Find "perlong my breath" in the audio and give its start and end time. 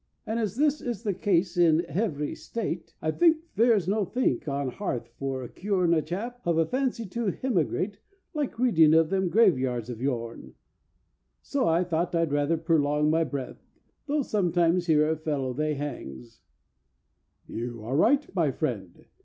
12.57-13.61